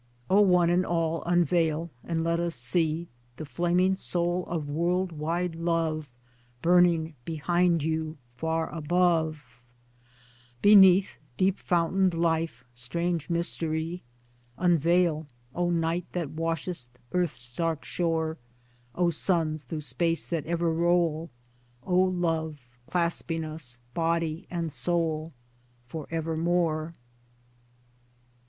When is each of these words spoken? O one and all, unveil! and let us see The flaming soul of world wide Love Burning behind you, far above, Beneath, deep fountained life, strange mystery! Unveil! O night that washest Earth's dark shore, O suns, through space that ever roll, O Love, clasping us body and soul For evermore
O 0.31 0.41
one 0.41 0.71
and 0.71 0.83
all, 0.83 1.21
unveil! 1.25 1.91
and 2.03 2.23
let 2.23 2.39
us 2.39 2.55
see 2.55 3.07
The 3.37 3.45
flaming 3.45 3.95
soul 3.95 4.47
of 4.47 4.67
world 4.67 5.11
wide 5.11 5.53
Love 5.53 6.09
Burning 6.63 7.13
behind 7.23 7.83
you, 7.83 8.17
far 8.35 8.71
above, 8.73 9.61
Beneath, 10.59 11.19
deep 11.37 11.59
fountained 11.59 12.15
life, 12.15 12.63
strange 12.73 13.29
mystery! 13.29 14.01
Unveil! 14.57 15.27
O 15.53 15.69
night 15.69 16.05
that 16.13 16.31
washest 16.31 16.87
Earth's 17.11 17.55
dark 17.55 17.85
shore, 17.85 18.39
O 18.95 19.11
suns, 19.11 19.61
through 19.61 19.81
space 19.81 20.27
that 20.29 20.47
ever 20.47 20.73
roll, 20.73 21.29
O 21.83 21.95
Love, 21.99 22.59
clasping 22.87 23.45
us 23.45 23.77
body 23.93 24.47
and 24.49 24.71
soul 24.71 25.31
For 25.85 26.07
evermore 26.09 26.95